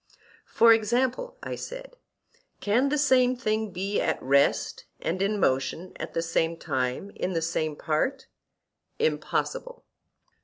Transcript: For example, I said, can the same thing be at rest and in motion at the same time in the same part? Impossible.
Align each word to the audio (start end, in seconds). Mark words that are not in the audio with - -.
For 0.47 0.73
example, 0.73 1.37
I 1.43 1.53
said, 1.53 1.95
can 2.59 2.89
the 2.89 2.97
same 2.97 3.35
thing 3.37 3.69
be 3.71 4.01
at 4.01 4.19
rest 4.19 4.85
and 4.99 5.21
in 5.21 5.39
motion 5.39 5.93
at 5.97 6.15
the 6.15 6.23
same 6.23 6.57
time 6.57 7.11
in 7.11 7.33
the 7.33 7.41
same 7.43 7.75
part? 7.75 8.25
Impossible. 8.97 9.85